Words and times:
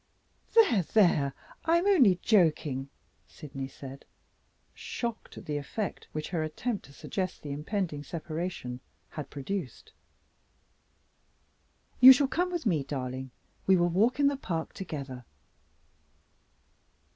"There! 0.55 0.81
there! 0.81 1.35
I 1.65 1.77
am 1.77 1.85
only 1.85 2.15
joking," 2.23 2.89
Sydney 3.27 3.67
said, 3.67 4.03
shocked 4.73 5.37
at 5.37 5.45
the 5.45 5.57
effect 5.57 6.07
which 6.11 6.29
her 6.29 6.41
attempt 6.41 6.85
to 6.85 6.91
suggest 6.91 7.43
the 7.43 7.51
impending 7.51 8.03
separation 8.03 8.79
had 9.09 9.29
produced. 9.29 9.93
"You 11.99 12.13
shall 12.13 12.27
come 12.27 12.51
with 12.51 12.65
me, 12.65 12.83
darling; 12.83 13.29
we 13.67 13.75
will 13.77 13.89
walk 13.89 14.19
in 14.19 14.25
the 14.25 14.37
park 14.37 14.73
together." 14.73 15.23